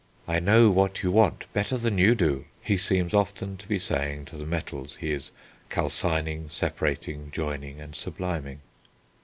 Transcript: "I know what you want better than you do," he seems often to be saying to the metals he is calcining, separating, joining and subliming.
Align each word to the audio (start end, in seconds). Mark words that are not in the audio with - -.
"I 0.27 0.39
know 0.39 0.71
what 0.71 1.03
you 1.03 1.11
want 1.11 1.45
better 1.53 1.77
than 1.77 1.99
you 1.99 2.15
do," 2.15 2.45
he 2.63 2.75
seems 2.75 3.13
often 3.13 3.55
to 3.57 3.67
be 3.67 3.77
saying 3.77 4.25
to 4.25 4.35
the 4.35 4.47
metals 4.47 4.95
he 4.95 5.11
is 5.11 5.31
calcining, 5.69 6.49
separating, 6.49 7.29
joining 7.29 7.79
and 7.79 7.93
subliming. 7.93 8.61